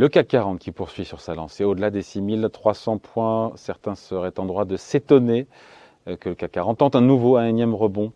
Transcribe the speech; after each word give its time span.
Le 0.00 0.08
CAC 0.08 0.28
40 0.28 0.58
qui 0.58 0.72
poursuit 0.72 1.04
sur 1.04 1.20
sa 1.20 1.34
lancée 1.34 1.62
au-delà 1.62 1.90
des 1.90 2.00
6300 2.00 2.96
points. 2.96 3.52
Certains 3.56 3.94
seraient 3.94 4.40
en 4.40 4.46
droit 4.46 4.64
de 4.64 4.78
s'étonner 4.78 5.46
euh, 6.08 6.16
que 6.16 6.30
le 6.30 6.34
CAC 6.34 6.52
40 6.52 6.78
tente 6.78 6.96
un 6.96 7.02
nouveau, 7.02 7.36
un 7.36 7.44
énième 7.44 7.74
rebond. 7.74 8.10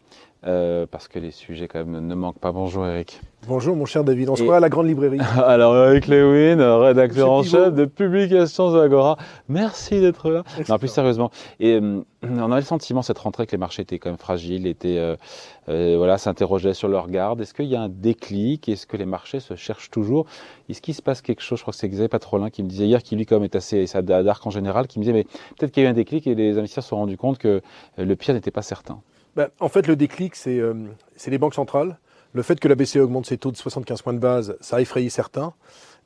Euh, 0.46 0.84
parce 0.90 1.08
que 1.08 1.18
les 1.18 1.30
sujets 1.30 1.68
quand 1.68 1.78
même 1.86 2.06
ne 2.06 2.14
manquent 2.14 2.38
pas. 2.38 2.52
Bonjour 2.52 2.86
Eric. 2.86 3.18
Bonjour 3.48 3.76
mon 3.76 3.86
cher 3.86 4.04
David, 4.04 4.28
on 4.28 4.36
se 4.36 4.42
voit 4.42 4.56
à 4.56 4.60
la 4.60 4.68
grande 4.68 4.86
librairie. 4.86 5.18
Alors 5.42 5.74
Eric 5.74 6.06
Lewin, 6.06 6.78
rédacteur 6.80 7.30
en 7.30 7.42
chef 7.42 7.72
de 7.74 7.86
publications 7.86 8.74
Agora, 8.74 9.16
merci 9.48 10.00
d'être 10.00 10.30
là. 10.30 10.44
Non, 10.68 10.78
plus 10.78 10.88
sérieusement, 10.88 11.30
et 11.60 11.80
euh, 11.80 12.02
on 12.22 12.52
avait 12.52 12.60
le 12.60 12.66
sentiment 12.66 13.00
cette 13.00 13.18
rentrée 13.18 13.46
que 13.46 13.52
les 13.52 13.58
marchés 13.58 13.82
étaient 13.82 13.98
quand 13.98 14.10
même 14.10 14.18
fragiles, 14.18 14.66
étaient 14.66 14.98
euh, 14.98 15.94
voilà, 15.96 16.18
s'interrogeaient 16.18 16.74
sur 16.74 16.88
leur 16.88 17.08
garde. 17.08 17.40
Est-ce 17.40 17.54
qu'il 17.54 17.66
y 17.66 17.76
a 17.76 17.80
un 17.80 17.88
déclic? 17.88 18.68
Est-ce 18.68 18.86
que 18.86 18.98
les 18.98 19.06
marchés 19.06 19.40
se 19.40 19.56
cherchent 19.56 19.90
toujours? 19.90 20.26
Est-ce 20.68 20.82
qu'il 20.82 20.94
se 20.94 21.02
passe 21.02 21.22
quelque 21.22 21.42
chose? 21.42 21.58
Je 21.58 21.64
crois 21.64 21.72
que 21.72 21.78
c'est 21.78 21.88
Xavier 21.88 22.08
Patrolin 22.08 22.50
qui 22.50 22.62
me 22.62 22.68
disait 22.68 22.86
hier, 22.86 23.02
qui 23.02 23.16
lui 23.16 23.24
comme 23.24 23.44
est 23.44 23.56
assez, 23.56 23.86
ça 23.86 24.02
d'arc 24.02 24.46
en 24.46 24.50
général, 24.50 24.88
qui 24.88 24.98
me 24.98 25.04
disait 25.04 25.14
mais 25.14 25.24
peut-être 25.58 25.72
qu'il 25.72 25.82
y 25.82 25.86
a 25.86 25.88
eu 25.88 25.92
un 25.92 25.94
déclic 25.94 26.26
et 26.26 26.34
les 26.34 26.58
investisseurs 26.58 26.84
se 26.84 26.90
sont 26.90 26.96
rendus 26.96 27.16
compte 27.16 27.38
que 27.38 27.62
le 27.96 28.16
pire 28.16 28.34
n'était 28.34 28.50
pas 28.50 28.62
certain. 28.62 29.00
Ben, 29.36 29.48
en 29.60 29.68
fait, 29.68 29.86
le 29.86 29.96
déclic, 29.96 30.34
euh, 30.46 30.74
c'est 31.16 31.30
les 31.30 31.38
banques 31.38 31.54
centrales. 31.54 31.98
Le 32.32 32.42
fait 32.42 32.58
que 32.58 32.66
la 32.66 32.74
BCE 32.74 32.96
augmente 32.96 33.26
ses 33.26 33.38
taux 33.38 33.52
de 33.52 33.56
75 33.56 34.02
points 34.02 34.12
de 34.12 34.18
base, 34.18 34.56
ça 34.60 34.76
a 34.76 34.80
effrayé 34.80 35.08
certains. 35.08 35.52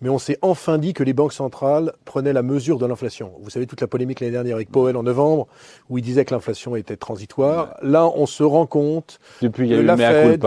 Mais 0.01 0.11
on 0.11 0.19
s'est 0.19 0.39
enfin 0.43 0.79
dit 0.79 0.93
que 0.93 1.03
les 1.03 1.13
banques 1.13 1.33
centrales 1.33 1.93
prenaient 2.05 2.33
la 2.33 2.43
mesure 2.43 2.79
de 2.79 2.87
l'inflation. 2.87 3.33
Vous 3.41 3.51
savez 3.51 3.67
toute 3.67 3.81
la 3.81 3.89
polémique 3.89 4.21
l'année 4.21 4.33
dernière 4.33 4.55
avec 4.57 4.71
Powell 4.71 4.97
en 4.97 5.03
novembre, 5.03 5.49
où 5.89 5.99
il 5.99 6.03
disait 6.03 6.25
que 6.25 6.35
l'inflation 6.35 6.77
était 6.77 6.97
transitoire. 6.97 7.75
Là, 7.83 8.07
on 8.15 8.27
se 8.27 8.43
rend 8.43 8.67
compte 8.67 9.19
Depuis, 9.43 9.67
il 9.67 9.73
y 9.73 9.75
a 9.75 9.79
eu 9.79 9.85
la 9.85 9.97
Fed, 9.97 10.45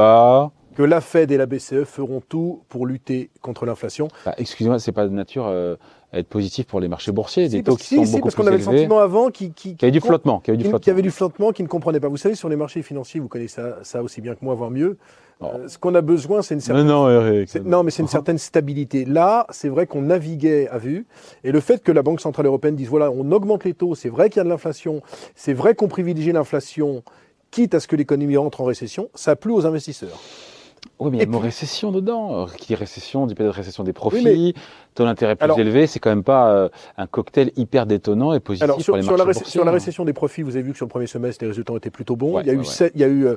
que 0.76 0.84
la 0.84 1.02
Fed 1.02 1.32
et 1.32 1.38
la 1.38 1.46
BCE 1.46 1.84
feront 1.86 2.22
tout 2.22 2.64
pour 2.70 2.86
lutter 2.86 3.30
contre 3.41 3.66
l'inflation. 3.66 4.08
Bah, 4.26 4.36
Excusez-moi, 4.38 4.80
c'est 4.80 4.91
pas 4.91 5.05
de 5.05 5.13
nature... 5.13 5.48
Euh, 5.48 5.76
être 6.13 6.28
positif 6.28 6.66
pour 6.66 6.80
les 6.80 6.90
marchés 6.90 7.12
boursiers, 7.12 7.48
des 7.48 7.63
taux 7.63 7.76
qui 7.76 7.96
sont 7.96 8.04
beaucoup 8.04 8.24
parce 8.24 8.36
qu'on 8.36 8.48
avait 8.48 8.58
le 8.58 8.63
sentiment 8.63 9.00
avant 9.00 9.30
qui, 9.30 9.54
qui, 9.54 9.76
qui, 9.76 9.86
avait 9.86 9.91
du 9.91 10.02
flottement, 10.02 10.40
qui 10.40 10.52
avait 10.52 10.58
du 10.58 10.63
flottement, 10.63 10.80
qui 10.80 10.90
avait 10.90 11.02
du 11.02 11.12
flottement, 11.12 11.52
qui 11.52 11.63
ne 11.63 11.70
comprenait 11.70 12.00
pas. 12.00 12.10
Vous 12.10 12.18
savez, 12.18 12.36
sur 12.36 12.50
les 12.50 12.58
marchés 12.58 12.82
financiers, 12.82 13.20
vous 13.20 13.30
connaissez 13.30 13.55
ça, 13.55 13.78
ça 13.84 14.04
aussi 14.04 14.20
bien 14.20 14.36
que 14.36 14.44
moi, 14.44 14.54
voire 14.54 14.72
mieux. 14.72 14.98
Euh, 15.41 15.68
ce 15.68 15.78
qu'on 15.78 15.96
a 15.96 16.02
besoin, 16.02 16.41
c'est 16.41 16.54
une 16.54 16.60
certaine. 16.60 16.88
Non, 16.88 17.10
Eric, 17.10 17.56
non, 17.63 17.84
mais 17.84 17.91
c'est 17.91 18.02
une 18.02 18.08
certaine 18.10 18.38
stabilité. 18.38 19.06
Là, 19.06 19.48
c'est 19.50 19.70
vrai 19.70 19.88
qu'on 19.88 20.02
naviguait 20.02 20.68
à 20.68 20.78
vue, 20.78 21.06
et 21.44 21.52
le 21.52 21.60
fait 21.60 21.82
que 21.82 21.91
la 21.91 22.04
Banque 22.04 22.22
centrale 22.22 22.46
européenne 22.46 22.76
dise 22.76 22.90
voilà, 22.90 23.10
on 23.10 23.32
augmente 23.32 23.63
les 23.63 23.74
taux, 23.74 23.96
c'est 23.96 24.10
vrai 24.10 24.30
qu'il 24.30 24.38
y 24.38 24.41
a 24.41 24.44
de 24.44 24.50
l'inflation, 24.50 25.02
c'est 25.35 25.54
vrai 25.54 25.76
qu'on 25.76 25.88
privilégie 25.88 26.32
l'inflation, 26.32 27.04
quitte 27.50 27.74
à 27.74 27.80
ce 27.80 27.88
que 27.88 27.96
l'économie 27.96 28.38
rentre 28.38 28.62
en 28.62 28.66
récession, 28.66 29.10
ça 29.16 29.32
a 29.32 29.35
plu 29.35 29.52
aux 29.52 29.66
investisseurs. 29.66 30.20
Oui, 30.99 31.10
mais 31.12 31.18
il 31.18 31.20
y 31.21 31.24
a 31.24 31.27
une 31.27 31.35
récession 31.35 31.91
dedans. 31.91 32.46
Qui 32.57 32.68
dit 32.68 32.76
récession 32.76 33.26
dit 33.26 33.35
peut-être 33.35 33.54
récession 33.54 33.84
des 33.84 33.93
profits, 33.93 34.54
taux 34.93 35.04
d'intérêt 35.04 35.35
plus 35.35 35.60
élevé. 35.60 35.88
C'est 35.88 35.99
quand 35.99 36.10
même 36.10 36.23
pas 36.23 36.51
euh, 36.51 36.70
un 36.98 37.07
cocktail 37.07 37.51
hyper 37.55 37.85
détonnant 37.85 38.34
et 38.34 38.40
positif 38.40 38.63
alors, 38.63 38.82
sur, 38.82 38.93
pour 38.93 38.98
les 38.98 39.04
sur 39.04 39.18
la, 39.18 39.34
sur 39.34 39.65
la 39.65 39.71
récession 39.71 40.05
des 40.05 40.13
profits, 40.13 40.43
vous 40.43 40.55
avez 40.55 40.63
vu 40.63 40.71
que 40.71 40.77
sur 40.77 40.85
le 40.85 40.91
premier 40.91 41.07
semestre, 41.07 41.43
les 41.43 41.49
résultats 41.49 41.73
étaient 41.76 41.90
plutôt 41.90 42.15
bons. 42.15 42.40
il 42.40 42.48
y 42.48 42.49
a 42.49 42.54
eu, 42.54 42.62
il 42.93 43.01
y 43.01 43.04
a 43.04 43.07
eu 43.07 43.27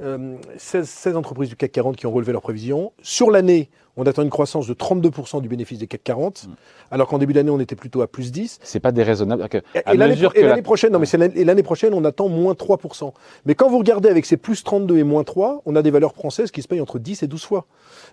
euh, 0.00 0.36
16, 0.56 0.88
16, 0.88 1.16
entreprises 1.16 1.48
du 1.48 1.56
CAC 1.56 1.72
40 1.72 1.96
qui 1.96 2.06
ont 2.06 2.12
relevé 2.12 2.32
leurs 2.32 2.42
prévisions. 2.42 2.92
Sur 3.02 3.30
l'année, 3.30 3.70
on 3.98 4.06
attend 4.06 4.22
une 4.22 4.30
croissance 4.30 4.66
de 4.66 4.74
32% 4.74 5.42
du 5.42 5.48
bénéfice 5.48 5.78
des 5.78 5.86
CAC 5.86 6.02
40, 6.04 6.46
mm. 6.46 6.52
alors 6.92 7.08
qu'en 7.08 7.18
début 7.18 7.34
d'année, 7.34 7.50
on 7.50 7.60
était 7.60 7.76
plutôt 7.76 8.00
à 8.00 8.06
plus 8.06 8.32
10. 8.32 8.60
C'est 8.62 8.80
pas 8.80 8.92
déraisonnable. 8.92 9.46
et 9.74 9.96
l'année 9.96 10.62
prochaine, 10.62 10.92
non, 10.92 11.00
mais 11.00 11.44
l'année 11.44 11.62
prochaine, 11.62 11.92
on 11.92 12.04
attend 12.04 12.28
moins 12.28 12.54
3%. 12.54 13.12
Mais 13.44 13.54
quand 13.54 13.68
vous 13.68 13.78
regardez 13.78 14.08
avec 14.08 14.24
ces 14.24 14.36
plus 14.36 14.62
32 14.62 14.98
et 14.98 15.02
moins 15.02 15.24
3, 15.24 15.62
on 15.66 15.76
a 15.76 15.82
des 15.82 15.90
valeurs 15.90 16.14
françaises 16.14 16.50
qui 16.52 16.62
se 16.62 16.68
payent 16.68 16.80
entre 16.80 16.98
10 16.98 17.24
et 17.24 17.26
12 17.26 17.44
fois. 17.44 17.66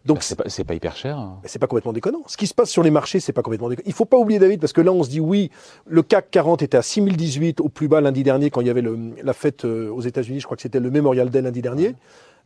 Donc 0.05 0.23
c'est 0.23 0.35
pas, 0.35 0.43
pas, 0.43 0.73
hyper 0.73 0.95
cher. 0.95 1.17
Hein. 1.17 1.39
C'est 1.45 1.59
pas 1.59 1.67
complètement 1.67 1.93
déconnant. 1.93 2.23
Ce 2.27 2.37
qui 2.37 2.47
se 2.47 2.53
passe 2.53 2.69
sur 2.69 2.83
les 2.83 2.91
marchés, 2.91 3.19
c'est 3.19 3.33
pas 3.33 3.43
complètement 3.43 3.69
déconnant. 3.69 3.85
Il 3.87 3.93
faut 3.93 4.05
pas 4.05 4.17
oublier 4.17 4.39
David 4.39 4.59
parce 4.59 4.73
que 4.73 4.81
là 4.81 4.91
on 4.91 5.03
se 5.03 5.09
dit 5.09 5.19
oui, 5.19 5.51
le 5.85 6.01
CAC 6.01 6.31
40 6.31 6.63
était 6.63 6.77
à 6.77 6.81
6018 6.81 7.61
au 7.61 7.69
plus 7.69 7.87
bas 7.87 8.01
lundi 8.01 8.23
dernier 8.23 8.49
quand 8.49 8.61
il 8.61 8.67
y 8.67 8.69
avait 8.69 8.81
le, 8.81 8.97
la 9.23 9.33
fête 9.33 9.65
euh, 9.65 9.89
aux 9.91 10.01
États-Unis. 10.01 10.39
Je 10.39 10.45
crois 10.45 10.57
que 10.57 10.63
c'était 10.63 10.79
le 10.79 10.89
Memorial 10.89 11.29
Day 11.29 11.41
lundi 11.41 11.61
dernier. 11.61 11.95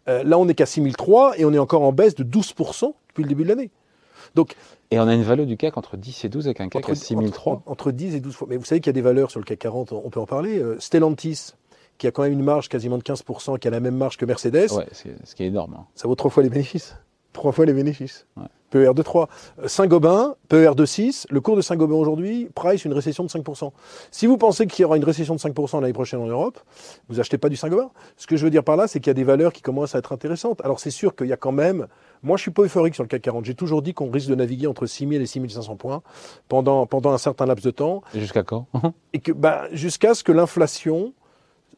Euh, 0.08 0.24
là 0.24 0.38
on 0.38 0.48
est 0.48 0.54
qu'à 0.54 0.66
6003 0.66 1.38
et 1.38 1.46
on 1.46 1.54
est 1.54 1.60
encore 1.60 1.84
en 1.84 1.92
baisse 1.92 2.16
de 2.16 2.24
12% 2.24 2.94
depuis 3.20 3.24
le 3.24 3.30
début 3.30 3.44
de 3.44 3.50
l'année. 3.50 3.72
Donc, 4.36 4.56
et 4.92 5.00
on 5.00 5.08
a 5.08 5.14
une 5.14 5.24
valeur 5.24 5.46
du 5.46 5.58
CAC 5.58 5.78
entre 5.78 5.98
10 5.98 6.26
et 6.26 6.30
12 6.30 6.48
avec 6.48 6.62
un 6.62 6.70
CAC 6.70 6.84
entre, 6.84 6.92
à 6.92 6.96
6003. 6.96 7.64
Entre, 7.66 7.92
10 7.92 8.16
et 8.16 8.20
12 8.20 8.36
fois. 8.36 8.48
Mais 8.50 8.58
vous 8.58 8.66
savez 8.66 8.82
qu'il 8.82 8.88
y 8.88 8.92
a 8.92 8.94
des 8.94 9.02
valeurs 9.02 9.32
sur 9.32 9.40
le 9.40 9.46
CAC 9.46 9.60
40, 9.60 9.94
on 9.94 10.10
peut 10.10 10.20
en 10.20 10.26
parler. 10.26 10.60
Euh, 10.60 10.80
Stellantis, 10.80 11.54
qui 11.98 12.08
a 12.08 12.12
quand 12.12 12.24
même 12.24 12.34
une 12.34 12.44
marge 12.44 12.70
quasiment 12.70 12.98
de 12.98 13.04
15%, 13.04 13.60
qui 13.60 13.68
a 13.68 13.72
la 13.72 13.80
même 13.80 13.96
marge 13.96 14.18
que 14.18 14.26
Mercedes. 14.26 14.72
Ouais, 14.72 14.88
ce 14.92 15.36
qui 15.36 15.44
est 15.44 15.48
énorme. 15.48 15.76
Hein. 15.80 15.86
Ça 15.96 16.08
vaut 16.08 16.16
trois 16.16 16.32
fois 16.32 16.44
les 16.44 16.50
bénéfices. 16.50 16.96
Trois 17.34 17.52
fois 17.52 17.66
les 17.66 17.74
bénéfices. 17.74 18.26
Ouais. 18.38 18.48
PER 18.70 18.94
de 18.94 19.02
3. 19.02 19.28
Saint-Gobain, 19.66 20.36
PER 20.48 20.76
de 20.76 20.86
6. 20.86 21.28
Le 21.30 21.42
cours 21.42 21.56
de 21.56 21.62
Saint-Gobain 21.62 21.96
aujourd'hui, 21.96 22.50
price 22.54 22.86
une 22.86 22.94
récession 22.94 23.24
de 23.24 23.30
5%. 23.30 23.72
Si 24.12 24.28
vous 24.28 24.38
pensez 24.38 24.68
qu'il 24.68 24.84
y 24.84 24.86
aura 24.86 24.98
une 24.98 25.04
récession 25.04 25.36
de 25.36 25.40
5% 25.40 25.82
l'année 25.82 25.94
prochaine 25.94 26.20
en 26.20 26.28
Europe, 26.28 26.60
vous 27.10 27.20
achetez 27.20 27.38
pas 27.38 27.50
du 27.50 27.56
Saint-Gobain. 27.56 27.90
Ce 28.18 28.28
que 28.28 28.38
je 28.38 28.44
veux 28.44 28.52
dire 28.52 28.64
par 28.64 28.76
là, 28.76 28.88
c'est 28.88 29.00
qu'il 29.00 29.08
y 29.08 29.12
a 29.12 29.16
des 29.16 29.24
valeurs 29.24 29.54
qui 29.54 29.62
commencent 29.62 29.96
à 29.96 30.00
être 30.00 30.12
intéressantes. 30.12 30.62
Alors 30.64 30.80
c'est 30.80 30.92
sûr 30.92 31.16
qu'il 31.16 31.28
y 31.28 31.34
a 31.34 31.38
quand 31.38 31.52
même, 31.52 31.88
moi 32.24 32.38
je 32.38 32.44
suis 32.44 32.52
pas 32.52 32.64
euphorique 32.64 32.96
sur 32.96 33.04
le 33.04 33.10
CAC 33.10 33.22
40. 33.22 33.46
J'ai 33.46 33.56
toujours 33.56 33.82
dit 33.82 33.94
qu'on 33.94 34.10
risque 34.10 34.30
de 34.30 34.36
naviguer 34.36 34.68
entre 34.68 34.86
6000 34.86 35.22
et 35.22 35.26
6500 35.26 35.76
points 35.76 36.02
pendant, 36.48 36.86
pendant 36.86 37.12
un 37.12 37.18
certain 37.18 37.46
laps 37.46 37.66
de 37.66 37.72
temps. 37.72 38.02
Et 38.14 38.20
jusqu'à 38.20 38.44
quand? 38.44 38.68
Et 39.14 39.20
que, 39.20 39.32
bah, 39.32 39.64
jusqu'à 39.72 40.14
ce 40.14 40.24
que 40.24 40.32
l'inflation 40.32 41.14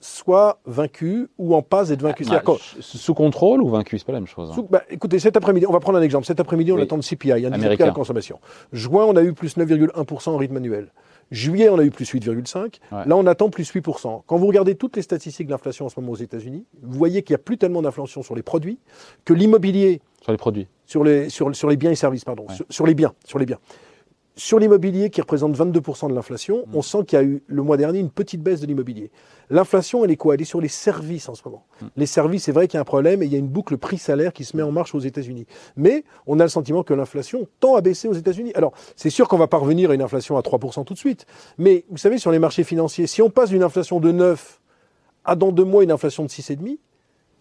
soit 0.02 0.60
vaincu 0.66 1.30
ou 1.38 1.56
en 1.56 1.62
passe 1.62 1.90
d'être 1.90 2.02
vaincu. 2.02 2.26
Bah, 2.26 2.42
sous 2.80 3.14
contrôle 3.14 3.62
ou 3.62 3.70
vaincu, 3.70 3.98
c'est 3.98 4.06
pas 4.06 4.12
la 4.12 4.20
même 4.20 4.28
chose. 4.28 4.52
Hein. 4.52 4.66
bah, 4.70 4.82
écoutez, 4.90 5.20
cet 5.20 5.38
après-midi, 5.38 5.66
on 5.68 5.72
va 5.72 5.80
prendre 5.80 5.98
un 5.98 6.02
exemple. 6.02 6.26
Cet 6.26 6.40
après-midi, 6.40 6.72
on 6.72 6.78
attend 6.78 6.98
le 6.98 7.02
CPI, 7.02 7.46
indicateur 7.46 7.88
de 7.88 7.94
consommation. 7.94 8.40
Juin, 8.74 9.06
on 9.06 9.16
a 9.16 9.24
eu 9.24 9.34
plus 9.34 9.58
9,1% 9.58 10.30
en 10.30 10.38
rythme 10.38 10.58
annuel. 10.58 10.92
Juillet, 11.30 11.70
on 11.70 11.80
a 11.80 11.84
eu 11.84 11.92
plus 11.92 12.12
8,5. 12.12 12.80
Là, 12.92 13.16
on 13.16 13.26
attend 13.26 13.50
plus 13.50 13.72
8%. 13.72 14.24
Quand 14.26 14.38
vous 14.38 14.48
regardez 14.48 14.76
toutes 14.76 14.98
les 14.98 15.02
statistiques 15.02 15.48
d'inflation 15.48 15.86
en 15.86 15.90
ce 15.90 16.00
moment 16.00 16.12
aux 16.12 16.18
États-Unis, 16.18 16.66
vous 16.82 16.98
voyez 16.98 17.22
qu'il 17.24 17.34
n'y 17.34 17.40
a 17.40 17.44
plus 17.44 17.58
tellement 17.58 17.82
d'inflation 17.82 18.22
sur 18.22 18.36
les 18.36 18.44
produits 18.44 18.80
que 19.24 19.34
l'immobilier. 19.34 20.02
Sur 20.22 20.32
les 20.32 20.38
produits. 20.38 20.68
Sur 20.86 21.04
les, 21.04 21.30
sur, 21.30 21.56
sur 21.56 21.70
les 21.70 21.78
biens 21.78 21.92
et 21.92 21.96
services, 21.96 22.26
pardon. 22.26 22.48
sur 22.70 22.86
les 22.86 22.96
biens. 22.96 23.14
Sur 23.26 23.40
les 23.40 23.46
biens. 23.46 23.60
Sur 24.36 24.60
l'immobilier, 24.60 25.10
qui 25.10 25.20
représente 25.20 25.58
22% 25.58 26.10
de 26.10 26.14
l'inflation, 26.14 26.66
mm. 26.68 26.76
on 26.76 26.82
sent 26.82 27.00
qu'il 27.06 27.20
y 27.20 27.22
a 27.22 27.26
eu 27.26 27.44
le 27.48 27.62
mois 27.64 27.76
dernier 27.76 28.00
une 28.00 28.10
petite 28.10 28.42
baisse 28.42 28.62
de 28.62 28.66
l'immobilier. 28.66 29.12
L'inflation, 29.50 30.06
elle 30.06 30.12
est 30.12 30.16
quoi? 30.16 30.36
Elle 30.36 30.42
est 30.42 30.46
sur 30.46 30.62
les 30.62 30.70
services 30.70 31.28
en 31.28 31.36
ce 31.36 31.42
moment. 31.44 31.66
Mm. 31.82 31.86
Les 31.98 32.06
services, 32.06 32.44
c'est 32.44 32.54
vrai 32.54 32.68
qu'il 32.68 32.76
y 32.76 32.78
a 32.78 32.82
un 32.82 32.86
problème 32.86 33.22
et 33.22 33.26
il 33.26 33.32
y 33.32 33.36
a 33.36 33.40
une 33.40 33.50
boucle 33.50 33.78
prix-salaire 33.78 34.32
qui 34.32 34.46
se 34.46 34.56
met 34.56 34.64
en 34.64 34.72
marche 34.72 34.96
aux 34.96 35.00
États-Unis. 35.00 35.48
Mais 35.76 36.06
on 36.28 36.40
a 36.40 36.44
le 36.44 36.50
sentiment 36.50 36.84
que 36.84 36.94
l'inflation 36.94 37.48
tend 37.60 37.76
à 37.76 37.82
baisser 37.82 38.08
aux 38.08 38.14
États-Unis. 38.14 38.54
Alors, 38.56 38.72
c'est 38.96 39.10
sûr 39.10 39.28
qu'on 39.28 39.38
va 39.38 39.48
pas 39.48 39.58
revenir 39.58 39.92
à 39.92 39.96
une 39.96 40.02
inflation 40.02 40.38
à 40.38 40.42
3% 40.42 40.86
tout 40.86 40.94
de 40.94 41.00
suite. 41.00 41.26
Mais 41.58 41.84
vous 41.90 41.98
savez, 41.98 42.18
sur 42.18 42.32
les 42.32 42.40
marchés 42.40 42.64
financiers, 42.64 43.08
si 43.08 43.22
on 43.22 43.30
passe 43.30 43.50
d'une 43.50 43.64
inflation 43.64 44.00
de 44.00 44.12
9 44.12 44.62
à 45.26 45.36
dans 45.36 45.52
deux 45.52 45.66
mois 45.66 45.84
une 45.84 45.92
inflation 45.92 46.24
de 46.24 46.30
6,5%, 46.30 46.78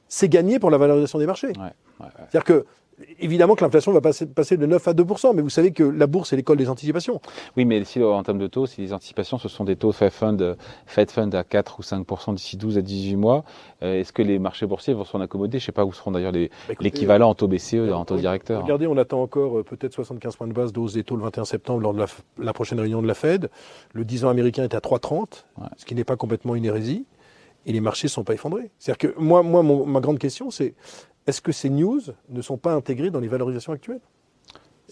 c'est 0.08 0.28
gagné 0.28 0.58
pour 0.58 0.70
la 0.70 0.76
valorisation 0.76 1.20
des 1.20 1.26
marchés. 1.26 1.52
C'est-à-dire 1.98 2.44
que 2.44 2.66
évidemment 3.18 3.54
que 3.54 3.64
l'inflation 3.64 3.92
va 3.92 4.00
passer, 4.00 4.26
de 4.56 4.66
9 4.66 4.88
à 4.88 4.92
2% 4.92 5.34
mais 5.34 5.42
vous 5.42 5.50
savez 5.50 5.72
que 5.72 5.82
la 5.82 6.06
bourse 6.06 6.32
est 6.32 6.36
l'école 6.36 6.56
des 6.56 6.68
anticipations. 6.68 7.20
Oui, 7.56 7.64
mais 7.64 7.84
si 7.84 8.02
en 8.02 8.22
termes 8.22 8.38
de 8.38 8.46
taux, 8.46 8.66
si 8.66 8.80
les 8.80 8.92
anticipations, 8.92 9.38
ce 9.38 9.48
sont 9.48 9.64
des 9.64 9.76
taux 9.76 9.92
Fed 9.92 10.12
Fund, 10.12 10.56
Fed 10.86 11.10
Fund 11.10 11.34
à 11.34 11.44
4 11.44 11.78
ou 11.78 11.82
5% 11.82 12.34
d'ici 12.34 12.56
12 12.56 12.78
à 12.78 12.82
18 12.82 13.16
mois, 13.16 13.44
euh, 13.82 14.00
est-ce 14.00 14.12
que 14.12 14.22
les 14.22 14.38
marchés 14.38 14.66
boursiers 14.66 14.94
vont 14.94 15.04
s'en 15.04 15.20
accommoder? 15.20 15.58
Je 15.58 15.64
ne 15.64 15.66
sais 15.66 15.72
pas 15.72 15.84
où 15.84 15.92
seront 15.92 16.10
d'ailleurs 16.10 16.32
bah, 16.32 16.74
l'équivalent 16.80 17.30
en 17.30 17.34
taux 17.34 17.48
BCE, 17.48 17.92
en 17.92 18.04
taux 18.04 18.16
directeur. 18.16 18.62
Regardez, 18.62 18.86
on 18.86 18.96
attend 18.96 19.22
encore 19.22 19.58
euh, 19.58 19.62
peut-être 19.64 19.94
75 19.94 20.36
points 20.36 20.48
de 20.48 20.52
base 20.52 20.72
de 20.72 20.80
hausse 20.80 20.94
des 20.94 21.04
taux 21.04 21.16
le 21.16 21.22
21 21.22 21.44
septembre 21.44 21.80
lors 21.80 21.94
de 21.94 22.04
la, 22.38 22.52
prochaine 22.52 22.80
réunion 22.80 23.02
de 23.02 23.06
la 23.06 23.14
Fed. 23.14 23.50
Le 23.92 24.04
10 24.04 24.24
ans 24.24 24.28
américain 24.28 24.64
est 24.64 24.74
à 24.74 24.78
3,30, 24.78 25.44
ce 25.76 25.84
qui 25.84 25.94
n'est 25.94 26.04
pas 26.04 26.16
complètement 26.16 26.54
une 26.54 26.64
hérésie 26.64 27.06
et 27.66 27.72
les 27.72 27.80
marchés 27.80 28.06
ne 28.06 28.10
sont 28.10 28.24
pas 28.24 28.34
effondrés. 28.34 28.70
C'est-à-dire 28.78 29.12
que 29.12 29.20
moi, 29.20 29.42
moi 29.42 29.62
ma 29.62 30.00
grande 30.00 30.18
question, 30.18 30.50
c'est 30.50 30.74
est-ce 31.26 31.40
que 31.40 31.52
ces 31.52 31.70
news 31.70 32.00
ne 32.28 32.42
sont 32.42 32.56
pas 32.56 32.72
intégrées 32.72 33.10
dans 33.10 33.20
les 33.20 33.28
valorisations 33.28 33.72
actuelles? 33.72 34.00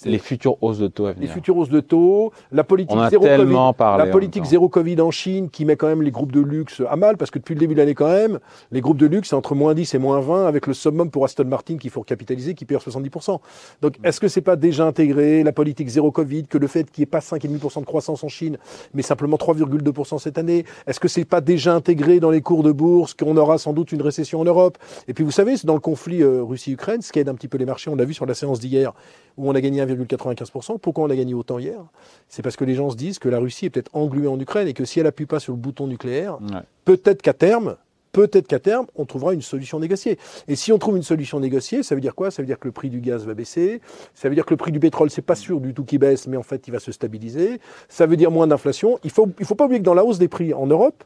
Les 0.05 0.19
futures 0.19 0.57
hausses 0.63 0.79
de 0.79 0.89
taux 0.89 1.07
à 1.07 1.13
venir. 1.13 1.29
Les 1.29 1.33
futures 1.33 1.57
hausses 1.57 1.69
de 1.69 1.81
taux, 1.81 2.33
la 2.53 2.65
politique, 2.65 2.99
zéro, 3.11 3.25
COVID, 3.25 3.55
la 3.99 4.07
politique 4.07 4.45
zéro 4.45 4.69
Covid 4.69 5.01
en 5.01 5.11
Chine 5.11 5.51
qui 5.51 5.65
met 5.65 5.77
quand 5.77 5.89
même 5.89 6.03
les 6.03 6.11
groupes 6.11 6.33
de 6.33 6.41
luxe 6.41 6.83
à 6.89 6.97
mal 6.97 7.17
parce 7.17 7.31
que 7.31 7.39
depuis 7.39 7.55
le 7.55 7.61
début 7.61 7.75
de 7.75 7.81
l'année 7.81 7.95
quand 7.95 8.09
même, 8.09 8.39
les 8.73 8.81
groupes 8.81 8.99
de 8.99 9.07
luxe 9.07 9.31
c'est 9.31 9.37
entre 9.37 9.55
moins 9.55 9.75
10 9.75 9.95
et 9.95 9.99
moins 9.99 10.21
20 10.21 10.47
avec 10.47 10.67
le 10.67 10.75
summum 10.75 11.11
pour 11.11 11.25
Aston 11.25 11.45
Martin 11.45 11.77
qu'il 11.77 11.91
faut 11.91 12.01
recapitaliser 12.01 12.55
qui 12.55 12.65
perd 12.65 12.83
70%. 12.83 13.39
Donc 13.83 13.99
mm. 13.99 14.07
est-ce 14.07 14.21
que 14.21 14.29
c'est 14.29 14.41
pas 14.41 14.57
déjà 14.57 14.87
intégré 14.87 15.43
la 15.43 15.53
politique 15.53 15.89
zéro 15.89 16.11
Covid 16.11 16.45
que 16.45 16.59
le 16.59 16.67
fait 16.67 16.91
qu'il 16.91 17.03
n'y 17.03 17.05
ait 17.05 17.07
pas 17.07 17.21
5,5% 17.21 17.81
de 17.81 17.85
croissance 17.85 18.25
en 18.25 18.29
Chine 18.29 18.59
mais 18.95 19.03
simplement 19.03 19.37
3,2% 19.37 20.19
cette 20.19 20.39
année 20.39 20.65
Est-ce 20.87 21.01
que 21.01 21.09
c'est 21.09 21.25
pas 21.25 21.41
déjà 21.41 21.75
intégré 21.75 22.21
dans 22.21 22.31
les 22.31 22.41
cours 22.41 22.63
de 22.63 22.73
bourse 22.73 23.15
qu'on 23.15 23.37
aura 23.37 23.59
sans 23.59 23.73
doute 23.73 23.93
une 23.93 24.03
récession 24.03 24.41
en 24.41 24.45
Europe? 24.45 24.79
Et 25.07 25.15
puis 25.15 25.25
vous 25.25 25.31
savez, 25.31 25.57
c'est 25.57 25.67
dans 25.67 25.75
le 25.75 25.81
conflit 25.81 26.23
euh, 26.23 26.43
Russie-Ukraine, 26.43 27.03
ce 27.03 27.13
qui 27.13 27.19
aide 27.19 27.29
un 27.29 27.35
petit 27.35 27.49
peu 27.49 27.59
les 27.59 27.67
marchés, 27.67 27.91
on 27.91 27.97
l'a 27.97 28.05
vu 28.05 28.15
sur 28.15 28.27
la 28.27 28.35
séance 28.35 28.61
d'hier 28.61 28.93
où 29.39 29.49
on 29.49 29.55
a 29.55 29.61
gagné 29.61 29.81
1,95%. 29.89 30.79
Pourquoi 30.79 31.05
on 31.05 31.11
a 31.11 31.17
gagné 31.17 31.35
autant 31.35 31.59
hier? 31.59 31.81
C'est 32.29 32.43
parce 32.43 32.57
que 32.57 32.65
les 32.65 32.75
gens 32.75 32.91
se 32.91 32.97
disent 32.97 33.19
que 33.19 33.29
la 33.29 33.39
Russie 33.39 33.67
est 33.67 33.71
peut-être 33.71 33.91
engluée 33.95 34.29
en 34.29 34.39
Ukraine 34.39 34.69
et 34.69 34.75
que 34.75 34.85
si 34.85 35.01
elle 35.01 35.07
appuie 35.07 35.27
pas 35.27 35.41
sur 35.41 35.53
le 35.53 35.59
bouton 35.59 35.87
nucléaire, 35.87 36.39
peut-être 36.85 37.23
qu'à 37.23 37.33
terme, 37.33 37.77
peut-être 38.13 38.47
qu'à 38.47 38.59
terme, 38.59 38.87
on 38.97 39.05
trouvera 39.05 39.35
une 39.35 39.43
solution 39.43 39.79
négociée. 39.79 40.19
Et 40.49 40.57
si 40.57 40.73
on 40.73 40.79
trouve 40.79 40.97
une 40.97 41.03
solution 41.03 41.41
négociée, 41.41 41.83
ça 41.83 41.95
veut 41.95 42.01
dire 42.01 42.15
quoi? 42.15 42.31
Ça 42.31 42.43
veut 42.43 42.47
dire 42.47 42.59
que 42.59 42.69
le 42.69 42.73
prix 42.73 42.91
du 42.91 43.01
gaz 43.01 43.25
va 43.25 43.35
baisser, 43.35 43.81
ça 44.15 44.29
veut 44.29 44.35
dire 44.35 44.45
que 44.45 44.55
le 44.55 44.57
prix 44.57 44.73
du 44.73 44.81
pétrole, 44.81 45.11
c'est 45.11 45.23
pas 45.23 45.35
sûr 45.35 45.61
du 45.61 45.75
tout 45.75 45.85
qu'il 45.85 45.99
baisse, 45.99 46.27
mais 46.27 46.37
en 46.37 46.43
fait, 46.43 46.67
il 46.69 46.73
va 46.73 46.81
se 46.81 46.93
stabiliser, 46.93 47.61
ça 47.89 48.07
veut 48.07 48.17
dire 48.17 48.31
moins 48.31 48.47
d'inflation. 48.47 48.99
Il 49.05 49.11
faut, 49.11 49.29
il 49.39 49.47
faut 49.47 49.55
pas 49.55 49.67
oublier 49.67 49.81
que 49.81 49.85
dans 49.85 49.95
la 49.95 50.05
hausse 50.05 50.19
des 50.19 50.29
prix 50.29 50.55
en 50.55 50.67
Europe, 50.67 51.05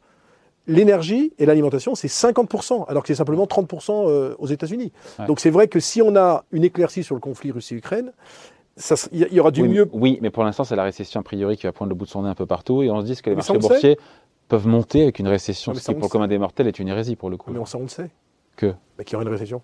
l'énergie 0.67 1.33
et 1.39 1.47
l'alimentation, 1.47 1.95
c'est 1.95 2.09
50%, 2.09 2.87
alors 2.89 3.03
que 3.03 3.09
c'est 3.09 3.15
simplement 3.15 3.47
30% 3.47 4.09
euh, 4.09 4.35
aux 4.39 4.47
États-Unis. 4.47 4.93
Donc 5.27 5.41
c'est 5.41 5.51
vrai 5.51 5.69
que 5.69 5.81
si 5.81 6.03
on 6.03 6.17
a 6.17 6.45
une 6.53 6.65
éclaircie 6.65 7.03
sur 7.03 7.15
le 7.15 7.21
conflit 7.21 7.51
Russie-Ukraine, 7.51 8.13
il 9.13 9.29
y, 9.33 9.41
aura 9.41 9.51
du 9.51 9.63
mieux. 9.63 9.89
Oui, 9.93 10.19
mais 10.23 10.31
pour 10.31 10.45
l'instant, 10.45 10.65
c'est 10.65 10.77
la 10.77 10.85
récession 10.85 11.21
a 11.21 11.23
priori 11.23 11.57
qui 11.57 11.67
va 11.67 11.73
prendre 11.73 11.91
le 11.91 11.95
bout 11.95 12.07
de 12.07 12.11
son 12.11 12.23
nez 12.23 12.29
un 12.29 12.35
peu 12.35 12.47
partout, 12.47 12.83
et 12.83 12.91
on 12.91 13.01
se 13.01 13.07
dit 13.07 13.17
que 13.21 13.31
les 13.31 13.37
marchés 13.37 13.59
boursiers 13.59 13.99
peuvent 14.49 14.67
monter 14.67 15.03
avec 15.03 15.19
une 15.19 15.29
récession, 15.29 15.75
ce 15.75 15.81
qui 15.81 15.95
pour 15.95 16.05
le 16.05 16.09
commun 16.09 16.29
des 16.29 16.39
mortels 16.39 16.67
est 16.67 16.79
une 16.79 16.89
hérésie 16.89 17.17
pour 17.17 17.31
le 17.31 17.37
coup. 17.37 17.53
Mais 17.53 17.59
on, 17.59 17.65
ça, 17.65 17.79
on 17.79 17.83
le 17.83 17.89
sait. 17.89 18.11
Que 18.57 18.75
Qu'il 18.99 19.13
y 19.13 19.15
aura 19.17 19.25
une 19.25 19.31
récession 19.31 19.63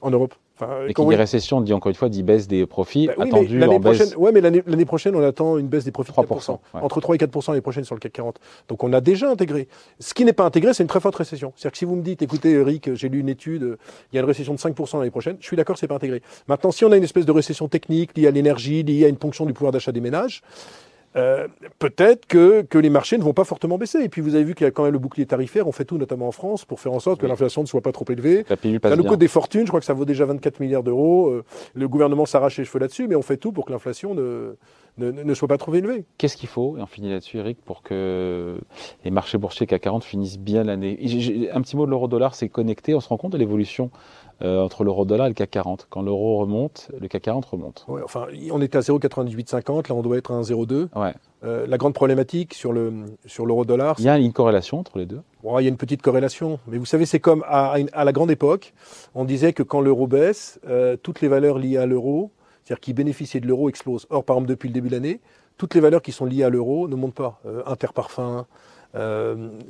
en 0.00 0.10
Europe. 0.10 0.34
Enfin, 0.58 0.86
et 0.88 0.94
qui 0.94 1.04
dit 1.04 1.14
récession, 1.14 1.60
dit 1.60 1.74
encore 1.74 1.90
une 1.90 1.96
fois, 1.96 2.08
dit 2.08 2.22
baisse 2.22 2.48
des 2.48 2.64
profits 2.64 3.08
bah 3.08 3.24
attendus 3.24 3.62
en 3.62 3.78
baisse. 3.78 4.14
Oui, 4.16 4.30
mais 4.32 4.40
l'année 4.40 4.84
prochaine, 4.86 5.14
on 5.14 5.22
attend 5.22 5.58
une 5.58 5.68
baisse 5.68 5.84
des 5.84 5.90
profits 5.90 6.12
de 6.12 6.16
3%, 6.16 6.58
entre 6.72 7.00
3 7.00 7.14
et 7.14 7.18
4% 7.18 7.48
l'année 7.48 7.60
prochaine 7.60 7.84
sur 7.84 7.94
le 7.94 8.00
CAC 8.00 8.12
40. 8.12 8.40
Donc 8.68 8.82
on 8.82 8.92
a 8.94 9.02
déjà 9.02 9.30
intégré. 9.30 9.68
Ce 10.00 10.14
qui 10.14 10.24
n'est 10.24 10.32
pas 10.32 10.44
intégré, 10.44 10.72
c'est 10.72 10.82
une 10.82 10.88
très 10.88 11.00
forte 11.00 11.16
récession. 11.16 11.52
C'est-à-dire 11.56 11.72
que 11.72 11.78
si 11.78 11.84
vous 11.84 11.96
me 11.96 12.02
dites, 12.02 12.22
écoutez 12.22 12.52
Eric, 12.52 12.94
j'ai 12.94 13.10
lu 13.10 13.20
une 13.20 13.28
étude, 13.28 13.76
il 14.12 14.16
y 14.16 14.18
a 14.18 14.22
une 14.22 14.26
récession 14.26 14.54
de 14.54 14.58
5% 14.58 14.98
l'année 14.98 15.10
prochaine, 15.10 15.36
je 15.40 15.46
suis 15.46 15.56
d'accord, 15.56 15.76
c'est 15.76 15.88
pas 15.88 15.96
intégré. 15.96 16.22
Maintenant, 16.48 16.70
si 16.70 16.86
on 16.86 16.92
a 16.92 16.96
une 16.96 17.04
espèce 17.04 17.26
de 17.26 17.32
récession 17.32 17.68
technique 17.68 18.16
liée 18.16 18.26
à 18.26 18.30
l'énergie, 18.30 18.82
liée 18.82 19.04
à 19.04 19.08
une 19.08 19.18
ponction 19.18 19.44
du 19.44 19.52
pouvoir 19.52 19.72
d'achat 19.72 19.92
des 19.92 20.00
ménages, 20.00 20.42
euh, 21.16 21.48
peut-être 21.78 22.26
que, 22.26 22.62
que, 22.62 22.78
les 22.78 22.90
marchés 22.90 23.16
ne 23.16 23.22
vont 23.22 23.32
pas 23.32 23.44
fortement 23.44 23.78
baisser. 23.78 24.00
Et 24.00 24.08
puis 24.08 24.20
vous 24.20 24.34
avez 24.34 24.44
vu 24.44 24.54
qu'il 24.54 24.64
y 24.64 24.68
a 24.68 24.70
quand 24.70 24.84
même 24.84 24.92
le 24.92 24.98
bouclier 24.98 25.26
tarifaire, 25.26 25.66
on 25.66 25.72
fait 25.72 25.84
tout, 25.84 25.96
notamment 25.98 26.28
en 26.28 26.32
France, 26.32 26.64
pour 26.64 26.80
faire 26.80 26.92
en 26.92 27.00
sorte 27.00 27.20
que 27.20 27.26
l'inflation 27.26 27.62
ne 27.62 27.66
soit 27.66 27.80
pas 27.80 27.92
trop 27.92 28.04
élevée. 28.10 28.44
Ça 28.82 28.96
nous 28.96 29.04
coûte 29.04 29.18
des 29.18 29.28
fortunes, 29.28 29.62
je 29.62 29.68
crois 29.68 29.80
que 29.80 29.86
ça 29.86 29.94
vaut 29.94 30.04
déjà 30.04 30.26
24 30.26 30.60
milliards 30.60 30.82
d'euros. 30.82 31.28
Euh, 31.28 31.44
le 31.74 31.88
gouvernement 31.88 32.26
s'arrache 32.26 32.58
les 32.58 32.64
cheveux 32.64 32.80
là-dessus, 32.80 33.08
mais 33.08 33.16
on 33.16 33.22
fait 33.22 33.38
tout 33.38 33.52
pour 33.52 33.64
que 33.64 33.72
l'inflation 33.72 34.14
ne, 34.14 34.56
ne, 34.98 35.10
ne, 35.10 35.34
soit 35.34 35.48
pas 35.48 35.58
trop 35.58 35.74
élevée. 35.74 36.04
Qu'est-ce 36.18 36.36
qu'il 36.36 36.48
faut, 36.48 36.76
et 36.76 36.82
on 36.82 36.86
finit 36.86 37.10
là-dessus 37.10 37.38
Eric, 37.38 37.58
pour 37.64 37.82
que 37.82 38.58
les 39.04 39.10
marchés 39.10 39.38
boursiers 39.38 39.66
CAC 39.66 39.82
40 39.82 40.04
finissent 40.04 40.38
bien 40.38 40.64
l'année? 40.64 40.98
Un 41.52 41.60
petit 41.60 41.76
mot 41.76 41.86
de 41.86 41.90
l'euro-dollar, 41.90 42.34
c'est 42.34 42.48
connecté, 42.48 42.94
on 42.94 43.00
se 43.00 43.08
rend 43.08 43.16
compte 43.16 43.32
de 43.32 43.38
l'évolution 43.38 43.90
euh, 44.42 44.60
entre 44.60 44.84
l'euro-dollar 44.84 45.26
et 45.26 45.30
le 45.30 45.34
CAC 45.34 45.50
40. 45.50 45.86
Quand 45.88 46.02
l'euro 46.02 46.38
remonte, 46.38 46.90
le 47.00 47.08
CAC 47.08 47.22
40 47.22 47.44
remonte. 47.46 47.84
Ouais, 47.88 48.02
enfin, 48.04 48.26
on 48.50 48.60
était 48.60 48.76
à 48.76 48.82
0,9850, 48.82 49.88
là 49.88 49.94
on 49.94 50.02
doit 50.02 50.18
être 50.18 50.30
à 50.30 50.40
1,02. 50.40 50.88
Ouais. 50.94 51.14
Euh, 51.44 51.66
la 51.66 51.78
grande 51.78 51.94
problématique 51.94 52.54
sur 52.54 52.72
le 52.72 52.92
sur 53.24 53.46
l'euro-dollar. 53.46 53.96
Il 53.98 54.04
y 54.04 54.08
a 54.08 54.18
une 54.18 54.32
corrélation 54.32 54.78
entre 54.78 54.98
les 54.98 55.06
deux? 55.06 55.20
il 55.58 55.62
y 55.62 55.66
a 55.66 55.68
une 55.68 55.76
petite 55.76 56.02
corrélation, 56.02 56.58
mais 56.66 56.76
vous 56.76 56.86
savez, 56.86 57.06
c'est 57.06 57.20
comme 57.20 57.44
à, 57.46 57.76
à, 57.92 58.04
la 58.04 58.12
grande 58.12 58.30
époque, 58.30 58.74
on 59.14 59.24
disait 59.24 59.52
que 59.52 59.62
quand 59.62 59.80
l'euro 59.80 60.06
baisse, 60.08 60.58
euh, 60.66 60.96
toutes 61.00 61.20
les 61.20 61.28
valeurs 61.28 61.58
liées 61.58 61.76
à 61.76 61.86
l'euro, 61.86 62.32
c'est-à-dire 62.66 62.80
qui 62.80 62.92
bénéficiaient 62.92 63.38
de 63.38 63.46
l'euro, 63.46 63.68
explosent. 63.68 64.08
Or, 64.10 64.24
par 64.24 64.36
exemple, 64.36 64.50
depuis 64.50 64.68
le 64.68 64.74
début 64.74 64.88
de 64.88 64.94
l'année, 64.94 65.20
toutes 65.56 65.74
les 65.74 65.80
valeurs 65.80 66.02
qui 66.02 66.10
sont 66.10 66.24
liées 66.24 66.42
à 66.42 66.50
l'euro 66.50 66.88
ne 66.88 66.96
montent 66.96 67.14
pas. 67.14 67.40
Interparfum, 67.64 68.44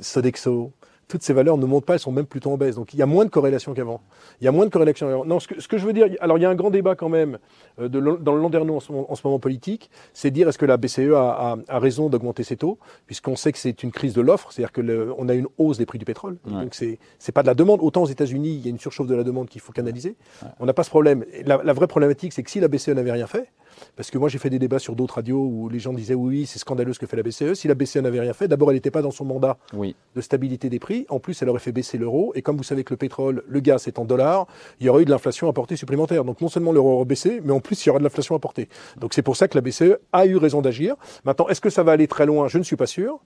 Sodexo, 0.01 0.71
toutes 1.07 1.23
ces 1.23 1.33
valeurs 1.33 1.57
ne 1.57 1.65
montent 1.65 1.85
pas, 1.85 1.93
elles 1.93 1.99
sont 1.99 2.11
même 2.11 2.25
plutôt 2.25 2.51
en 2.51 2.57
baisse. 2.57 2.75
Donc 2.75 2.93
il 2.93 2.99
y 2.99 3.01
a 3.01 3.05
moins 3.05 3.25
de 3.25 3.29
corrélation 3.29 3.73
qu'avant. 3.73 4.01
Il 4.41 4.45
y 4.45 4.47
a 4.47 4.51
moins 4.51 4.65
de 4.65 4.69
corrélation. 4.71 5.25
Non, 5.25 5.39
ce 5.39 5.47
que, 5.47 5.61
ce 5.61 5.67
que, 5.67 5.77
je 5.77 5.85
veux 5.85 5.93
dire, 5.93 6.07
alors 6.19 6.37
il 6.37 6.41
y 6.41 6.45
a 6.45 6.49
un 6.49 6.55
grand 6.55 6.69
débat 6.69 6.95
quand 6.95 7.09
même 7.09 7.37
euh, 7.79 7.87
de, 7.87 7.99
dans 7.99 8.33
le 8.33 8.41
Landerneau 8.41 8.75
en 8.75 8.79
ce 8.79 8.91
moment, 8.91 9.11
en 9.11 9.15
ce 9.15 9.25
moment 9.25 9.39
politique, 9.39 9.89
c'est 10.13 10.31
dire 10.31 10.49
est-ce 10.49 10.57
que 10.57 10.65
la 10.65 10.77
BCE 10.77 11.13
a, 11.15 11.53
a, 11.53 11.57
a 11.67 11.79
raison 11.79 12.09
d'augmenter 12.09 12.43
ses 12.43 12.57
taux, 12.57 12.77
puisqu'on 13.05 13.35
sait 13.35 13.51
que 13.51 13.57
c'est 13.57 13.83
une 13.83 13.91
crise 13.91 14.13
de 14.13 14.21
l'offre, 14.21 14.51
c'est-à-dire 14.51 14.71
que 14.71 15.13
on 15.17 15.29
a 15.29 15.33
une 15.33 15.47
hausse 15.57 15.77
des 15.77 15.85
prix 15.85 15.99
du 15.99 16.05
pétrole. 16.05 16.37
Donc 16.45 16.73
c'est 16.73 16.99
c'est 17.19 17.31
pas 17.31 17.41
de 17.41 17.47
la 17.47 17.55
demande. 17.55 17.79
Autant 17.81 18.03
aux 18.03 18.07
États-Unis, 18.07 18.55
il 18.55 18.61
y 18.65 18.67
a 18.67 18.69
une 18.69 18.79
surchauffe 18.79 19.07
de 19.07 19.15
la 19.15 19.23
demande 19.23 19.47
qu'il 19.47 19.61
faut 19.61 19.71
canaliser. 19.73 20.15
On 20.59 20.65
n'a 20.65 20.73
pas 20.73 20.83
ce 20.83 20.89
problème. 20.89 21.25
La, 21.45 21.61
la 21.63 21.73
vraie 21.73 21.87
problématique, 21.87 22.33
c'est 22.33 22.43
que 22.43 22.51
si 22.51 22.59
la 22.59 22.67
BCE 22.67 22.89
n'avait 22.89 23.11
rien 23.11 23.27
fait, 23.27 23.49
parce 23.95 24.11
que 24.11 24.17
moi, 24.17 24.29
j'ai 24.29 24.37
fait 24.37 24.49
des 24.49 24.59
débats 24.59 24.79
sur 24.79 24.95
d'autres 24.95 25.15
radios 25.15 25.43
où 25.43 25.69
les 25.69 25.79
gens 25.79 25.93
disaient 25.93 26.13
oui, 26.13 26.45
c'est 26.45 26.59
scandaleux 26.59 26.93
ce 26.93 26.99
que 26.99 27.05
fait 27.05 27.17
la 27.17 27.23
BCE. 27.23 27.53
Si 27.53 27.67
la 27.67 27.75
BCE 27.75 27.97
n'avait 27.97 28.19
rien 28.19 28.33
fait, 28.33 28.47
d'abord, 28.47 28.69
elle 28.71 28.75
n'était 28.75 28.91
pas 28.91 29.01
dans 29.01 29.11
son 29.11 29.25
mandat 29.25 29.57
de 29.73 30.21
stabilité 30.21 30.69
des 30.69 30.79
prix. 30.79 31.05
En 31.09 31.19
plus, 31.19 31.41
elle 31.41 31.49
aurait 31.49 31.59
fait 31.59 31.71
baisser 31.71 31.97
l'euro. 31.97 32.31
Et 32.35 32.41
comme 32.41 32.57
vous 32.57 32.63
savez 32.63 32.83
que 32.83 32.93
le 32.93 32.97
pétrole, 32.97 33.43
le 33.47 33.59
gaz 33.59 33.87
est 33.87 33.99
en 33.99 34.05
dollars, 34.05 34.47
il 34.79 34.85
y 34.85 34.89
aurait 34.89 35.03
eu 35.03 35.05
de 35.05 35.11
l'inflation 35.11 35.47
apportée 35.49 35.75
supplémentaire. 35.75 36.23
Donc 36.23 36.41
non 36.41 36.49
seulement 36.49 36.71
l'euro 36.71 36.93
aurait 36.93 37.05
baissé, 37.05 37.41
mais 37.43 37.53
en 37.53 37.59
plus, 37.59 37.85
il 37.85 37.87
y 37.87 37.89
aura 37.89 37.99
de 37.99 38.03
l'inflation 38.03 38.35
apportée. 38.35 38.69
Donc 38.99 39.13
c'est 39.13 39.21
pour 39.21 39.35
ça 39.35 39.47
que 39.47 39.57
la 39.57 39.61
BCE 39.61 39.97
a 40.13 40.25
eu 40.25 40.37
raison 40.37 40.61
d'agir. 40.61 40.95
Maintenant, 41.25 41.47
est-ce 41.47 41.61
que 41.61 41.69
ça 41.69 41.83
va 41.83 41.91
aller 41.93 42.07
très 42.07 42.25
loin? 42.25 42.47
Je 42.47 42.57
ne 42.57 42.63
suis 42.63 42.75
pas 42.75 42.87
sûr. 42.87 43.19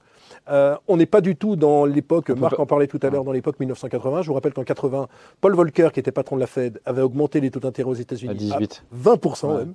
Euh, 0.49 0.75
on 0.87 0.97
n'est 0.97 1.05
pas 1.05 1.21
du 1.21 1.35
tout 1.35 1.55
dans 1.55 1.85
l'époque, 1.85 2.29
Marc 2.31 2.59
en 2.59 2.65
parlait 2.65 2.87
tout 2.87 2.99
à 3.03 3.09
l'heure, 3.09 3.23
dans 3.23 3.31
l'époque 3.31 3.59
1980. 3.59 4.23
Je 4.23 4.27
vous 4.27 4.33
rappelle 4.33 4.53
qu'en 4.53 4.63
80, 4.63 5.07
Paul 5.39 5.55
Volcker, 5.55 5.89
qui 5.93 5.99
était 5.99 6.11
patron 6.11 6.35
de 6.35 6.41
la 6.41 6.47
Fed, 6.47 6.81
avait 6.85 7.01
augmenté 7.01 7.39
les 7.39 7.51
taux 7.51 7.59
d'intérêt 7.59 7.89
aux 7.89 7.95
États-Unis 7.95 8.31
à 8.31 8.33
18. 8.33 8.83
20% 8.95 9.57
même. 9.57 9.73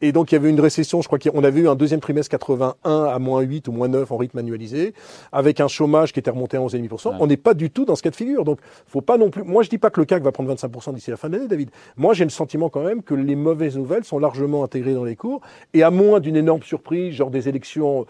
Et 0.00 0.12
donc, 0.12 0.32
il 0.32 0.34
y 0.34 0.38
avait 0.38 0.50
une 0.50 0.60
récession, 0.60 1.02
je 1.02 1.06
crois 1.06 1.18
qu'on 1.18 1.44
avait 1.44 1.60
eu 1.60 1.68
un 1.68 1.76
deuxième 1.76 2.00
trimestre 2.00 2.30
81 2.30 3.04
à 3.04 3.18
moins 3.18 3.40
8 3.40 3.68
ou 3.68 3.72
moins 3.72 3.88
9 3.88 4.10
en 4.10 4.16
rythme 4.16 4.38
annualisé, 4.38 4.92
avec 5.32 5.60
un 5.60 5.68
chômage 5.68 6.12
qui 6.12 6.18
était 6.18 6.30
remonté 6.30 6.56
à 6.56 6.60
11,5%. 6.60 7.16
On 7.20 7.26
n'est 7.26 7.36
pas 7.36 7.54
du 7.54 7.70
tout 7.70 7.84
dans 7.84 7.94
ce 7.94 8.02
cas 8.02 8.10
de 8.10 8.16
figure. 8.16 8.44
Donc, 8.44 8.58
faut 8.86 9.00
pas 9.00 9.16
non 9.16 9.30
plus. 9.30 9.44
Moi, 9.44 9.62
je 9.62 9.70
dis 9.70 9.78
pas 9.78 9.90
que 9.90 10.00
le 10.00 10.06
CAC 10.06 10.22
va 10.22 10.32
prendre 10.32 10.52
25% 10.52 10.94
d'ici 10.94 11.10
la 11.10 11.16
fin 11.16 11.28
de 11.28 11.36
l'année, 11.36 11.48
David. 11.48 11.70
Moi, 11.96 12.12
j'ai 12.12 12.24
le 12.24 12.30
sentiment 12.30 12.68
quand 12.68 12.82
même 12.82 13.02
que 13.02 13.14
les 13.14 13.36
mauvaises 13.36 13.76
nouvelles 13.76 14.04
sont 14.04 14.18
largement 14.18 14.64
intégrées 14.64 14.94
dans 14.94 15.04
les 15.04 15.16
cours. 15.16 15.40
Et 15.72 15.82
à 15.82 15.90
moins 15.90 16.18
d'une 16.18 16.36
énorme 16.36 16.62
surprise, 16.62 17.14
genre 17.14 17.30
des 17.30 17.48
élections, 17.48 18.04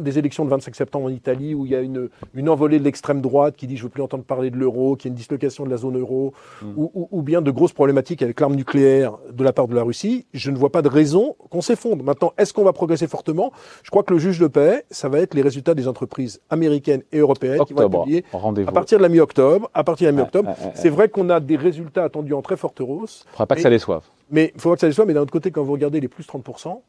des 0.00 0.18
élections 0.18 0.44
de 0.44 0.50
25 0.50 0.74
septembre 0.74 1.06
en 1.06 1.10
Italie, 1.10 1.54
où 1.54 1.64
il 1.64 1.72
y 1.72 1.76
a 1.76 1.80
une, 1.80 2.08
une 2.34 2.48
envolée 2.48 2.78
de 2.78 2.84
l'extrême 2.84 3.20
droite 3.20 3.56
qui 3.56 3.66
dit 3.68 3.76
je 3.76 3.84
veux 3.84 3.88
plus 3.88 4.02
entendre 4.02 4.24
parler 4.24 4.50
de 4.50 4.56
l'euro, 4.56 4.96
qui 4.96 5.06
a 5.06 5.10
une 5.10 5.14
dislocation 5.14 5.64
de 5.64 5.70
la 5.70 5.76
zone 5.76 5.98
euro, 5.98 6.34
mm. 6.62 6.72
ou, 6.76 6.90
ou, 6.94 7.08
ou 7.10 7.22
bien 7.22 7.42
de 7.42 7.50
grosses 7.50 7.72
problématiques 7.72 8.22
avec 8.22 8.40
l'arme 8.40 8.56
nucléaire 8.56 9.14
de 9.32 9.44
la 9.44 9.52
part 9.52 9.68
de 9.68 9.74
la 9.74 9.82
Russie, 9.82 10.26
je 10.34 10.50
ne 10.50 10.56
vois 10.56 10.70
pas 10.70 10.82
de 10.82 10.88
raison 10.88 11.21
qu'on 11.50 11.60
s'effondre. 11.60 12.02
Maintenant, 12.04 12.32
est-ce 12.38 12.52
qu'on 12.52 12.64
va 12.64 12.72
progresser 12.72 13.06
fortement? 13.06 13.52
Je 13.82 13.90
crois 13.90 14.02
que 14.02 14.12
le 14.12 14.18
juge 14.18 14.38
de 14.38 14.46
paix, 14.46 14.84
ça 14.90 15.08
va 15.08 15.18
être 15.20 15.34
les 15.34 15.42
résultats 15.42 15.74
des 15.74 15.88
entreprises 15.88 16.40
américaines 16.50 17.02
et 17.12 17.18
européennes 17.18 17.64
qui 17.64 17.74
vont 17.74 17.82
être 17.82 18.00
publiés 18.02 18.24
à 18.66 18.72
partir 18.72 18.98
de 18.98 19.02
la 19.02 19.08
mi-octobre. 19.08 19.70
À 19.74 19.84
partir 19.84 20.10
de 20.10 20.16
la 20.16 20.22
mi-octobre, 20.22 20.54
c'est 20.74 20.90
vrai 20.90 21.08
qu'on 21.08 21.28
a 21.30 21.40
des 21.40 21.56
résultats 21.56 22.04
attendus 22.04 22.34
en 22.34 22.42
très 22.42 22.56
forte 22.56 22.80
hausse. 22.80 23.24
Il 23.24 23.28
ne 23.28 23.32
faudra 23.32 23.46
pas 23.46 23.54
que 23.56 23.62
ça 23.62 23.70
déçoive. 23.70 24.02
Mais 24.30 24.52
il 24.54 24.60
faudra 24.60 24.76
que 24.76 24.80
ça 24.80 24.88
déçoive. 24.88 25.06
Mais 25.06 25.14
d'un 25.14 25.22
autre 25.22 25.32
côté, 25.32 25.50
quand 25.50 25.62
vous 25.62 25.72
regardez 25.72 26.00
les 26.00 26.08
plus 26.08 26.26
30%, 26.26 26.80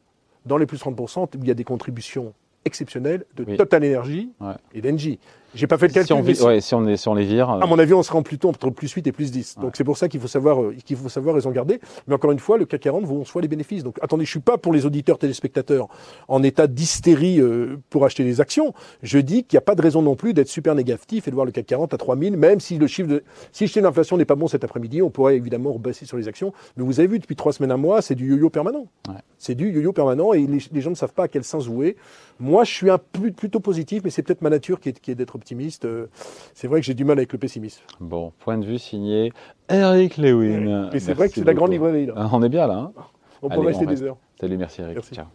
dans 0.46 0.56
les 0.56 0.66
plus 0.66 0.82
30%, 0.82 1.28
il 1.34 1.46
y 1.46 1.50
a 1.50 1.54
des 1.54 1.64
contributions 1.64 2.32
exceptionnelles 2.64 3.24
de 3.36 3.44
Total 3.56 3.84
Energy 3.84 4.30
et 4.74 4.80
d'Engie. 4.80 5.18
J'ai 5.54 5.66
pas 5.66 5.78
fait 5.78 5.86
le 5.86 5.92
calcul. 5.92 6.34
Si 6.34 6.42
on, 6.42 6.46
ouais, 6.46 6.60
si 6.60 6.74
on, 6.74 6.86
est, 6.86 6.96
si 6.96 7.08
on 7.08 7.14
les 7.14 7.24
vire. 7.24 7.48
À 7.48 7.66
mon 7.66 7.78
avis, 7.78 7.94
on 7.94 8.02
sera 8.02 8.20
plutôt 8.22 8.48
entre 8.48 8.70
plus 8.70 8.90
8 8.90 9.06
et 9.06 9.12
plus 9.12 9.30
10. 9.30 9.58
Donc 9.60 9.76
c'est 9.76 9.84
pour 9.84 9.96
ça 9.96 10.08
qu'il 10.08 10.20
faut 10.20 10.28
savoir, 10.28 10.60
euh, 10.60 10.74
qu'il 10.84 10.96
faut 10.96 11.08
savoir 11.08 11.34
raison 11.34 11.50
garder. 11.50 11.80
Mais 12.08 12.14
encore 12.14 12.32
une 12.32 12.38
fois, 12.38 12.58
le 12.58 12.64
CAC 12.64 12.80
40 12.80 13.04
vaut 13.04 13.24
soit 13.24 13.42
les 13.42 13.48
bénéfices. 13.48 13.84
Donc 13.84 13.98
attendez, 14.02 14.24
je 14.24 14.30
suis 14.30 14.40
pas 14.40 14.58
pour 14.58 14.72
les 14.72 14.84
auditeurs 14.84 15.18
téléspectateurs 15.18 15.88
en 16.28 16.42
état 16.42 16.66
d'hystérie 16.66 17.40
euh, 17.40 17.76
pour 17.90 18.04
acheter 18.04 18.24
des 18.24 18.40
actions. 18.40 18.74
Je 19.02 19.18
dis 19.18 19.44
qu'il 19.44 19.56
n'y 19.56 19.58
a 19.58 19.64
pas 19.64 19.74
de 19.74 19.82
raison 19.82 20.02
non 20.02 20.16
plus 20.16 20.34
d'être 20.34 20.48
super 20.48 20.74
négatif 20.74 21.28
et 21.28 21.30
de 21.30 21.34
voir 21.34 21.46
le 21.46 21.52
CAC 21.52 21.66
40 21.66 21.94
à 21.94 21.98
3000, 21.98 22.36
même 22.36 22.58
si 22.58 22.78
le 22.78 22.86
chiffre 22.86 23.08
de, 23.08 23.22
si 23.52 23.64
le 23.64 23.68
chiffre 23.68 23.82
d'inflation 23.82 24.16
n'est 24.16 24.24
pas 24.24 24.34
bon 24.34 24.48
cet 24.48 24.64
après-midi, 24.64 25.02
on 25.02 25.10
pourrait 25.10 25.36
évidemment 25.36 25.72
rebaisser 25.72 26.04
sur 26.04 26.16
les 26.16 26.26
actions. 26.26 26.52
Mais 26.76 26.84
vous 26.84 26.98
avez 26.98 27.06
vu 27.06 27.18
depuis 27.18 27.36
trois 27.36 27.52
semaines 27.52 27.70
à 27.70 27.76
mois, 27.76 28.02
c'est 28.02 28.14
du 28.14 28.28
yo-yo 28.28 28.50
permanent. 28.50 28.86
Ouais. 29.08 29.14
C'est 29.38 29.54
du 29.54 29.70
yo-yo 29.70 29.92
permanent 29.92 30.32
et 30.32 30.46
les, 30.46 30.58
les, 30.72 30.80
gens 30.80 30.90
ne 30.90 30.96
savent 30.96 31.12
pas 31.12 31.24
à 31.24 31.28
quel 31.28 31.44
sens 31.44 31.64
jouer. 31.64 31.96
Moi, 32.40 32.64
je 32.64 32.72
suis 32.72 32.90
un 32.90 32.98
plutôt 32.98 33.60
positif, 33.60 34.02
mais 34.04 34.10
c'est 34.10 34.22
peut-être 34.22 34.42
ma 34.42 34.50
nature 34.50 34.80
qui 34.80 34.88
est, 34.88 34.98
qui 34.98 35.10
est 35.10 35.14
d'être 35.14 35.36
optimiste. 35.44 35.84
Euh, 35.84 36.06
c'est 36.54 36.68
vrai 36.68 36.80
que 36.80 36.86
j'ai 36.86 36.94
du 36.94 37.04
mal 37.04 37.18
avec 37.18 37.32
le 37.32 37.38
pessimisme. 37.38 37.82
Bon, 38.00 38.32
point 38.38 38.56
de 38.56 38.64
vue 38.64 38.78
signé 38.78 39.30
Eric 39.68 40.16
Lewin. 40.16 40.90
Et 40.92 41.00
c'est 41.00 41.12
vrai 41.12 41.28
que 41.28 41.34
c'est 41.34 41.44
la 41.44 41.52
grande 41.52 41.72
librairie. 41.72 42.06
Là. 42.06 42.30
On 42.32 42.42
est 42.42 42.48
bien 42.48 42.66
là. 42.66 42.90
Hein 42.96 43.02
on 43.42 43.50
peut 43.50 43.60
rester 43.60 43.84
des 43.84 44.02
heures. 44.02 44.16
Salut, 44.40 44.56
merci 44.56 44.80
Eric. 44.80 44.94
Merci. 44.94 45.14
Ciao. 45.14 45.26